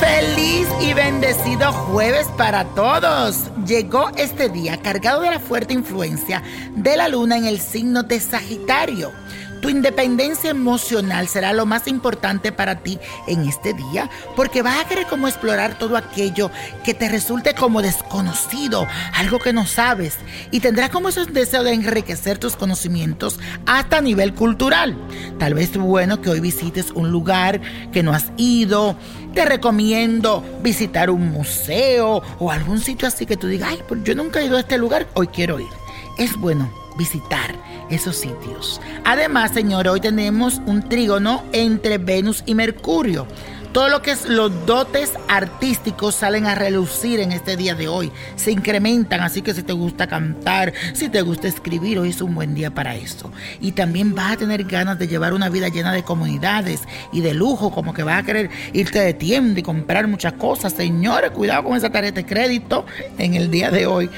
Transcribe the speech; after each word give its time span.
Feliz 0.00 0.68
y 0.80 0.94
bendecido 0.94 1.72
jueves 1.72 2.26
para 2.36 2.64
todos. 2.64 3.44
Llegó 3.66 4.10
este 4.16 4.48
día 4.48 4.80
cargado 4.80 5.22
de 5.22 5.30
la 5.30 5.40
fuerte 5.40 5.74
influencia 5.74 6.42
de 6.74 6.96
la 6.96 7.08
luna 7.08 7.36
en 7.36 7.46
el 7.46 7.60
signo 7.60 8.02
de 8.02 8.20
Sagitario. 8.20 9.12
Tu 9.60 9.70
independencia 9.70 10.50
emocional 10.50 11.28
será 11.28 11.52
lo 11.52 11.66
más 11.66 11.88
importante 11.88 12.52
para 12.52 12.76
ti 12.76 12.98
en 13.26 13.48
este 13.48 13.74
día 13.74 14.08
porque 14.36 14.62
vas 14.62 14.78
a 14.78 14.88
querer 14.88 15.06
como 15.06 15.28
explorar 15.28 15.78
todo 15.78 15.96
aquello 15.96 16.50
que 16.84 16.94
te 16.94 17.08
resulte 17.08 17.54
como 17.54 17.82
desconocido, 17.82 18.86
algo 19.14 19.38
que 19.38 19.52
no 19.52 19.66
sabes 19.66 20.16
y 20.50 20.60
tendrás 20.60 20.90
como 20.90 21.08
esos 21.08 21.32
deseos 21.32 21.64
de 21.64 21.72
enriquecer 21.72 22.38
tus 22.38 22.56
conocimientos 22.56 23.38
hasta 23.66 24.00
nivel 24.00 24.34
cultural. 24.34 24.96
Tal 25.38 25.54
vez 25.54 25.76
bueno 25.76 26.20
que 26.20 26.30
hoy 26.30 26.40
visites 26.40 26.90
un 26.92 27.10
lugar 27.10 27.60
que 27.92 28.02
no 28.02 28.12
has 28.12 28.32
ido, 28.36 28.96
te 29.34 29.44
recomiendo 29.44 30.44
visitar 30.62 31.10
un 31.10 31.30
museo 31.30 32.22
o 32.38 32.50
algún 32.50 32.80
sitio 32.80 33.08
así 33.08 33.26
que 33.26 33.36
tú 33.36 33.46
digas, 33.46 33.70
ay, 33.72 33.82
yo 34.04 34.14
nunca 34.14 34.40
he 34.40 34.46
ido 34.46 34.56
a 34.56 34.60
este 34.60 34.78
lugar, 34.78 35.08
hoy 35.14 35.28
quiero 35.28 35.60
ir. 35.60 35.68
Es 36.16 36.36
bueno 36.36 36.87
visitar 36.98 37.54
esos 37.88 38.16
sitios. 38.16 38.80
Además, 39.04 39.52
señor, 39.52 39.88
hoy 39.88 40.00
tenemos 40.00 40.60
un 40.66 40.86
trígono 40.86 41.42
entre 41.52 41.96
Venus 41.96 42.42
y 42.44 42.54
Mercurio. 42.54 43.26
Todo 43.72 43.90
lo 43.90 44.00
que 44.00 44.12
es 44.12 44.26
los 44.26 44.66
dotes 44.66 45.12
artísticos 45.28 46.14
salen 46.14 46.46
a 46.46 46.54
relucir 46.54 47.20
en 47.20 47.32
este 47.32 47.56
día 47.56 47.74
de 47.74 47.86
hoy. 47.86 48.10
Se 48.34 48.50
incrementan, 48.50 49.20
así 49.20 49.42
que 49.42 49.52
si 49.52 49.62
te 49.62 49.74
gusta 49.74 50.06
cantar, 50.06 50.72
si 50.94 51.10
te 51.10 51.20
gusta 51.20 51.48
escribir, 51.48 51.98
hoy 51.98 52.08
es 52.08 52.22
un 52.22 52.34
buen 52.34 52.54
día 52.54 52.70
para 52.70 52.96
eso. 52.96 53.30
Y 53.60 53.72
también 53.72 54.14
vas 54.14 54.32
a 54.32 54.36
tener 54.38 54.64
ganas 54.64 54.98
de 54.98 55.06
llevar 55.06 55.34
una 55.34 55.50
vida 55.50 55.68
llena 55.68 55.92
de 55.92 56.02
comunidades 56.02 56.80
y 57.12 57.20
de 57.20 57.34
lujo, 57.34 57.70
como 57.70 57.92
que 57.92 58.02
vas 58.02 58.22
a 58.22 58.26
querer 58.26 58.50
irte 58.72 59.00
de 59.00 59.12
tienda 59.12 59.60
y 59.60 59.62
comprar 59.62 60.08
muchas 60.08 60.32
cosas. 60.32 60.72
Señores, 60.72 61.30
cuidado 61.30 61.64
con 61.64 61.76
esa 61.76 61.90
tarjeta 61.90 62.22
de 62.22 62.26
crédito 62.26 62.86
en 63.18 63.34
el 63.34 63.50
día 63.50 63.70
de 63.70 63.86
hoy. 63.86 64.08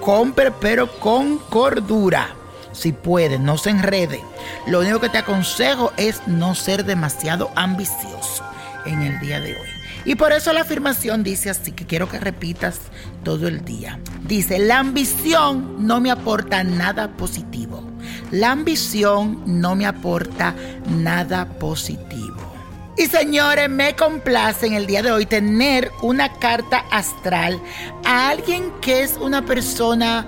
Compre, 0.00 0.50
pero 0.50 0.90
con 0.98 1.38
cordura. 1.38 2.28
Si 2.72 2.92
puede, 2.92 3.38
no 3.38 3.58
se 3.58 3.70
enrede. 3.70 4.22
Lo 4.66 4.80
único 4.80 5.00
que 5.00 5.08
te 5.08 5.18
aconsejo 5.18 5.92
es 5.96 6.26
no 6.26 6.54
ser 6.54 6.84
demasiado 6.84 7.50
ambicioso 7.56 8.44
en 8.86 9.02
el 9.02 9.20
día 9.20 9.40
de 9.40 9.54
hoy. 9.54 9.68
Y 10.04 10.14
por 10.14 10.32
eso 10.32 10.52
la 10.52 10.62
afirmación 10.62 11.22
dice 11.22 11.50
así, 11.50 11.72
que 11.72 11.86
quiero 11.86 12.08
que 12.08 12.18
repitas 12.18 12.80
todo 13.22 13.48
el 13.48 13.64
día. 13.64 13.98
Dice, 14.22 14.58
la 14.58 14.78
ambición 14.78 15.86
no 15.86 16.00
me 16.00 16.10
aporta 16.10 16.64
nada 16.64 17.08
positivo. 17.16 17.82
La 18.30 18.52
ambición 18.52 19.42
no 19.46 19.76
me 19.76 19.86
aporta 19.86 20.54
nada 20.88 21.46
positivo. 21.46 22.49
Y 22.96 23.06
señores, 23.06 23.70
me 23.70 23.94
complace 23.94 24.66
en 24.66 24.74
el 24.74 24.86
día 24.86 25.02
de 25.02 25.12
hoy 25.12 25.24
tener 25.24 25.90
una 26.02 26.32
carta 26.34 26.84
astral 26.90 27.60
a 28.04 28.28
alguien 28.28 28.72
que 28.82 29.02
es 29.02 29.16
una 29.16 29.44
persona 29.46 30.26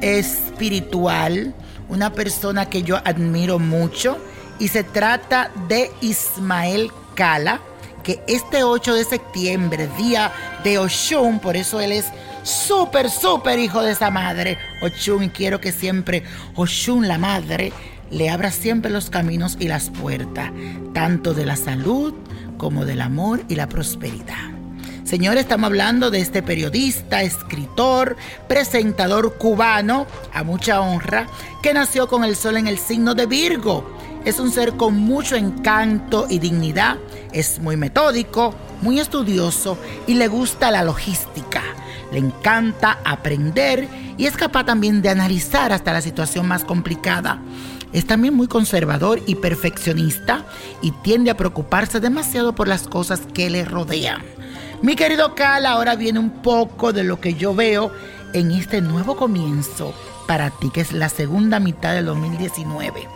espiritual, 0.00 1.54
una 1.88 2.12
persona 2.12 2.70
que 2.70 2.82
yo 2.82 2.96
admiro 3.04 3.58
mucho. 3.58 4.16
Y 4.58 4.68
se 4.68 4.84
trata 4.84 5.50
de 5.68 5.90
Ismael 6.00 6.90
Cala, 7.14 7.60
que 8.02 8.22
este 8.26 8.62
8 8.62 8.94
de 8.94 9.04
septiembre, 9.04 9.88
día 9.98 10.32
de 10.64 10.78
Oshun, 10.78 11.40
por 11.40 11.56
eso 11.56 11.80
él 11.80 11.92
es 11.92 12.06
súper, 12.42 13.10
súper 13.10 13.58
hijo 13.58 13.82
de 13.82 13.92
esa 13.92 14.10
madre, 14.10 14.56
Oshun, 14.82 15.24
y 15.24 15.28
quiero 15.28 15.60
que 15.60 15.72
siempre 15.72 16.22
Oshun, 16.54 17.06
la 17.06 17.18
madre, 17.18 17.72
le 18.10 18.30
abra 18.30 18.50
siempre 18.50 18.90
los 18.90 19.10
caminos 19.10 19.56
y 19.60 19.68
las 19.68 19.90
puertas, 19.90 20.50
tanto 20.92 21.34
de 21.34 21.46
la 21.46 21.56
salud 21.56 22.14
como 22.56 22.84
del 22.84 23.00
amor 23.00 23.42
y 23.48 23.54
la 23.54 23.68
prosperidad. 23.68 24.58
Señores, 25.04 25.44
estamos 25.44 25.68
hablando 25.68 26.10
de 26.10 26.20
este 26.20 26.42
periodista, 26.42 27.22
escritor, 27.22 28.16
presentador 28.46 29.38
cubano, 29.38 30.06
a 30.34 30.42
mucha 30.42 30.82
honra, 30.82 31.26
que 31.62 31.72
nació 31.72 32.08
con 32.08 32.24
el 32.24 32.36
sol 32.36 32.58
en 32.58 32.66
el 32.66 32.78
signo 32.78 33.14
de 33.14 33.24
Virgo. 33.24 33.96
Es 34.26 34.38
un 34.38 34.52
ser 34.52 34.74
con 34.74 34.94
mucho 34.96 35.36
encanto 35.36 36.26
y 36.28 36.38
dignidad, 36.38 36.98
es 37.32 37.58
muy 37.60 37.78
metódico, 37.78 38.54
muy 38.82 39.00
estudioso 39.00 39.78
y 40.06 40.14
le 40.14 40.28
gusta 40.28 40.70
la 40.70 40.84
logística. 40.84 41.62
Le 42.12 42.18
encanta 42.18 42.98
aprender 43.04 43.88
y 44.18 44.26
es 44.26 44.36
capaz 44.36 44.64
también 44.64 45.00
de 45.00 45.08
analizar 45.08 45.72
hasta 45.72 45.92
la 45.92 46.02
situación 46.02 46.46
más 46.46 46.64
complicada. 46.64 47.40
Es 47.92 48.06
también 48.06 48.34
muy 48.34 48.48
conservador 48.48 49.20
y 49.26 49.36
perfeccionista 49.36 50.44
y 50.82 50.90
tiende 50.90 51.30
a 51.30 51.36
preocuparse 51.36 52.00
demasiado 52.00 52.54
por 52.54 52.68
las 52.68 52.86
cosas 52.86 53.20
que 53.32 53.48
le 53.50 53.64
rodean. 53.64 54.22
Mi 54.82 54.94
querido 54.94 55.34
Cal, 55.34 55.66
ahora 55.66 55.96
viene 55.96 56.18
un 56.18 56.30
poco 56.42 56.92
de 56.92 57.02
lo 57.02 57.20
que 57.20 57.34
yo 57.34 57.54
veo 57.54 57.90
en 58.32 58.52
este 58.52 58.80
nuevo 58.80 59.16
comienzo 59.16 59.94
para 60.26 60.50
ti, 60.50 60.70
que 60.70 60.82
es 60.82 60.92
la 60.92 61.08
segunda 61.08 61.58
mitad 61.58 61.94
del 61.94 62.06
2019. 62.06 63.08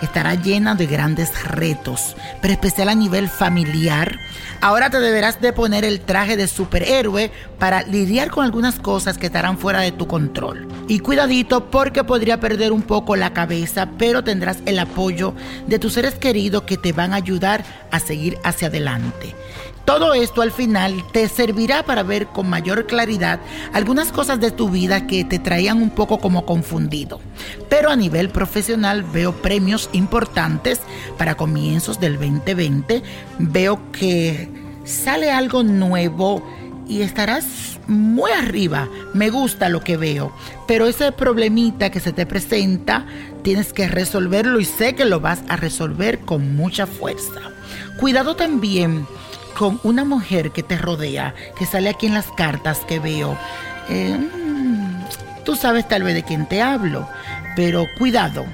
estará 0.00 0.34
llena 0.34 0.74
de 0.74 0.86
grandes 0.86 1.44
retos, 1.44 2.16
pero 2.40 2.54
especial 2.54 2.88
a 2.88 2.94
nivel 2.94 3.28
familiar. 3.28 4.18
Ahora 4.62 4.88
te 4.88 4.98
deberás 4.98 5.42
de 5.42 5.52
poner 5.52 5.84
el 5.84 6.00
traje 6.00 6.38
de 6.38 6.46
superhéroe 6.46 7.30
para 7.58 7.82
lidiar 7.82 8.30
con 8.30 8.46
algunas 8.46 8.78
cosas 8.78 9.18
que 9.18 9.26
estarán 9.26 9.58
fuera 9.58 9.80
de 9.80 9.92
tu 9.92 10.06
control. 10.06 10.66
Y 10.90 10.98
cuidadito 10.98 11.70
porque 11.70 12.02
podría 12.02 12.40
perder 12.40 12.72
un 12.72 12.82
poco 12.82 13.14
la 13.14 13.32
cabeza, 13.32 13.90
pero 13.96 14.24
tendrás 14.24 14.58
el 14.66 14.76
apoyo 14.76 15.34
de 15.68 15.78
tus 15.78 15.92
seres 15.92 16.16
queridos 16.16 16.64
que 16.64 16.76
te 16.76 16.92
van 16.92 17.12
a 17.12 17.16
ayudar 17.16 17.64
a 17.92 18.00
seguir 18.00 18.38
hacia 18.42 18.66
adelante. 18.66 19.36
Todo 19.84 20.14
esto 20.14 20.42
al 20.42 20.50
final 20.50 21.04
te 21.12 21.28
servirá 21.28 21.84
para 21.84 22.02
ver 22.02 22.26
con 22.26 22.50
mayor 22.50 22.88
claridad 22.88 23.38
algunas 23.72 24.10
cosas 24.10 24.40
de 24.40 24.50
tu 24.50 24.68
vida 24.68 25.06
que 25.06 25.24
te 25.24 25.38
traían 25.38 25.80
un 25.80 25.90
poco 25.90 26.18
como 26.18 26.44
confundido. 26.44 27.20
Pero 27.68 27.90
a 27.90 27.94
nivel 27.94 28.30
profesional 28.30 29.04
veo 29.04 29.30
premios 29.30 29.90
importantes 29.92 30.80
para 31.16 31.36
comienzos 31.36 32.00
del 32.00 32.14
2020. 32.14 33.00
Veo 33.38 33.92
que 33.92 34.48
sale 34.82 35.30
algo 35.30 35.62
nuevo 35.62 36.42
y 36.88 37.02
estarás 37.02 37.78
muy 37.90 38.30
arriba. 38.30 38.88
Me 39.12 39.28
gusta 39.30 39.68
lo 39.68 39.80
que 39.80 39.96
veo. 39.96 40.32
Pero 40.66 40.86
ese 40.86 41.12
problemita 41.12 41.90
que 41.90 42.00
se 42.00 42.12
te 42.12 42.26
presenta, 42.26 43.04
tienes 43.42 43.72
que 43.72 43.88
resolverlo 43.88 44.60
y 44.60 44.64
sé 44.64 44.94
que 44.94 45.04
lo 45.04 45.20
vas 45.20 45.42
a 45.48 45.56
resolver 45.56 46.20
con 46.20 46.56
mucha 46.56 46.86
fuerza. 46.86 47.40
Cuidado 47.98 48.36
también 48.36 49.06
con 49.58 49.80
una 49.82 50.04
mujer 50.04 50.52
que 50.52 50.62
te 50.62 50.78
rodea, 50.78 51.34
que 51.58 51.66
sale 51.66 51.90
aquí 51.90 52.06
en 52.06 52.14
las 52.14 52.28
cartas 52.32 52.80
que 52.88 52.98
veo. 52.98 53.36
Eh, 53.88 54.16
mm, 54.16 55.44
tú 55.44 55.56
sabes 55.56 55.86
tal 55.86 56.02
vez 56.02 56.14
de 56.14 56.22
quién 56.22 56.46
te 56.46 56.62
hablo, 56.62 57.06
pero 57.56 57.86
cuidado, 57.98 58.46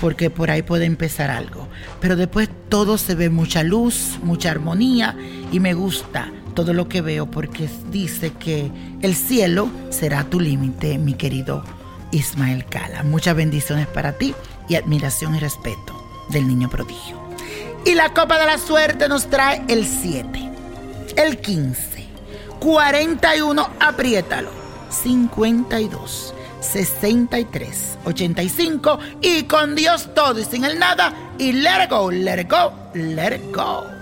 porque 0.00 0.28
por 0.28 0.50
ahí 0.50 0.62
puede 0.62 0.84
empezar 0.84 1.30
algo. 1.30 1.68
Pero 2.00 2.16
después 2.16 2.50
todo 2.68 2.98
se 2.98 3.14
ve 3.14 3.30
mucha 3.30 3.62
luz, 3.62 4.18
mucha 4.22 4.50
armonía 4.50 5.16
y 5.52 5.60
me 5.60 5.72
gusta 5.72 6.30
todo 6.54 6.72
lo 6.72 6.88
que 6.88 7.00
veo 7.00 7.26
porque 7.26 7.68
dice 7.90 8.32
que 8.32 8.70
el 9.02 9.14
cielo 9.14 9.68
será 9.90 10.24
tu 10.24 10.40
límite, 10.40 10.98
mi 10.98 11.14
querido 11.14 11.64
Ismael 12.10 12.64
Cala. 12.66 13.02
Muchas 13.02 13.34
bendiciones 13.34 13.86
para 13.88 14.12
ti 14.12 14.34
y 14.68 14.76
admiración 14.76 15.34
y 15.34 15.38
respeto 15.38 15.94
del 16.28 16.46
niño 16.46 16.70
prodigio. 16.70 17.20
Y 17.84 17.94
la 17.94 18.14
copa 18.14 18.38
de 18.38 18.46
la 18.46 18.58
suerte 18.58 19.08
nos 19.08 19.26
trae 19.26 19.62
el 19.68 19.86
7, 19.86 20.50
el 21.16 21.38
15, 21.38 22.06
41, 22.60 23.70
apriétalo, 23.80 24.50
52, 24.90 26.34
63, 26.60 27.98
85 28.04 28.98
y 29.20 29.42
con 29.44 29.74
Dios 29.74 30.10
todo 30.14 30.38
y 30.38 30.44
sin 30.44 30.64
el 30.64 30.78
nada 30.78 31.12
y 31.38 31.52
let 31.52 31.84
it 31.84 31.90
go, 31.90 32.10
let 32.10 32.40
it 32.40 32.48
go, 32.48 32.72
let 32.94 33.34
it 33.34 33.54
go. 33.54 34.01